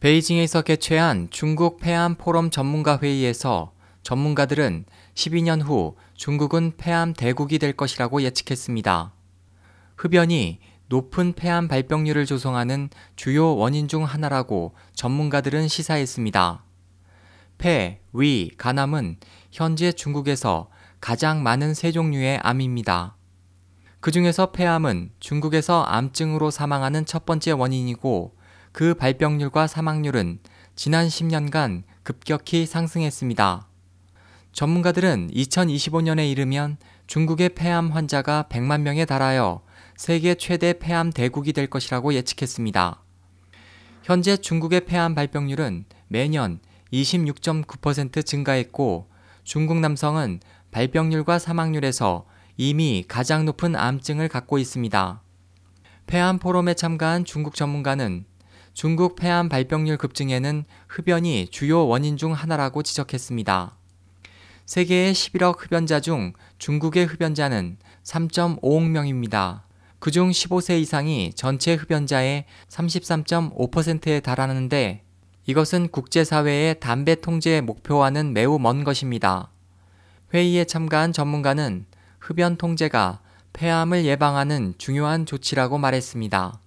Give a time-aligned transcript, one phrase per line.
[0.00, 3.72] 베이징에서 개최한 중국 폐암 포럼 전문가 회의에서
[4.04, 9.12] 전문가들은 12년 후 중국은 폐암 대국이 될 것이라고 예측했습니다.
[9.96, 16.62] 흡연이 높은 폐암 발병률을 조성하는 주요 원인 중 하나라고 전문가들은 시사했습니다.
[17.58, 19.16] 폐, 위, 간암은
[19.50, 20.70] 현재 중국에서
[21.00, 23.16] 가장 많은 세 종류의 암입니다.
[23.98, 28.37] 그 중에서 폐암은 중국에서 암증으로 사망하는 첫 번째 원인이고
[28.78, 30.38] 그 발병률과 사망률은
[30.76, 33.66] 지난 10년간 급격히 상승했습니다.
[34.52, 36.76] 전문가들은 2025년에 이르면
[37.08, 39.62] 중국의 폐암 환자가 100만 명에 달하여
[39.96, 43.02] 세계 최대 폐암 대국이 될 것이라고 예측했습니다.
[44.04, 46.60] 현재 중국의 폐암 발병률은 매년
[46.92, 49.10] 26.9% 증가했고
[49.42, 50.38] 중국 남성은
[50.70, 52.26] 발병률과 사망률에서
[52.56, 55.20] 이미 가장 높은 암증을 갖고 있습니다.
[56.06, 58.24] 폐암 포럼에 참가한 중국 전문가는
[58.78, 63.76] 중국 폐암 발병률 급증에는 흡연이 주요 원인 중 하나라고 지적했습니다.
[64.66, 69.64] 세계의 11억 흡연자 중 중국의 흡연자는 3.5억 명입니다.
[69.98, 75.02] 그중 15세 이상이 전체 흡연자의 33.5%에 달하는데
[75.46, 79.50] 이것은 국제사회의 담배 통제 목표와는 매우 먼 것입니다.
[80.32, 81.84] 회의에 참가한 전문가는
[82.20, 83.22] 흡연 통제가
[83.54, 86.60] 폐암을 예방하는 중요한 조치라고 말했습니다.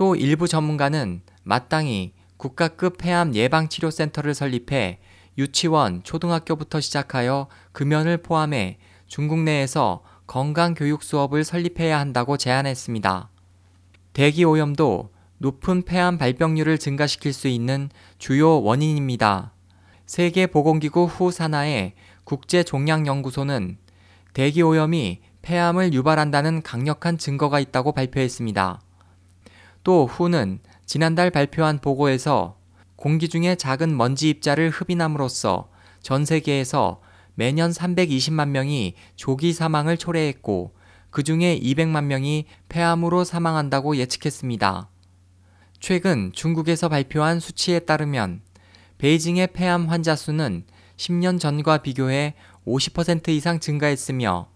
[0.00, 4.98] 또 일부 전문가는 마땅히 국가급 폐암 예방치료센터를 설립해
[5.36, 13.28] 유치원, 초등학교부터 시작하여 금연을 포함해 중국 내에서 건강교육 수업을 설립해야 한다고 제안했습니다.
[14.14, 19.52] 대기 오염도 높은 폐암 발병률을 증가시킬 수 있는 주요 원인입니다.
[20.06, 21.92] 세계보건기구 후 산하의
[22.24, 23.76] 국제종양연구소는
[24.32, 28.80] 대기 오염이 폐암을 유발한다는 강력한 증거가 있다고 발표했습니다.
[29.82, 32.58] 또 후는 지난달 발표한 보고에서
[32.96, 35.70] 공기 중에 작은 먼지 입자를 흡인함으로써
[36.02, 37.00] 전 세계에서
[37.34, 40.74] 매년 320만 명이 조기 사망을 초래했고
[41.10, 44.90] 그 중에 200만 명이 폐암으로 사망한다고 예측했습니다.
[45.80, 48.42] 최근 중국에서 발표한 수치에 따르면
[48.98, 50.64] 베이징의 폐암 환자 수는
[50.98, 52.34] 10년 전과 비교해
[52.66, 54.50] 50% 이상 증가했으며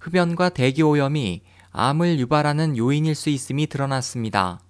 [0.00, 1.42] 흡연과 대기 오염이
[1.76, 4.60] 암을 유발하는 요인일 수 있음이 드러났습니다.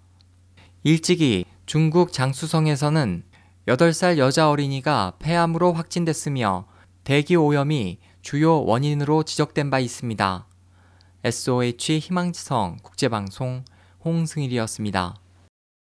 [0.85, 3.25] 일찍이 중국 장수성에서는
[3.69, 6.65] 8살 여자 어린이가 폐암으로 확진됐으며
[7.05, 10.47] 대기 오염이 주요 원인으로 지적된 바 있습니다.
[11.25, 13.67] SOH 희망지성 국제방송
[14.03, 15.15] 홍승일이었습니다.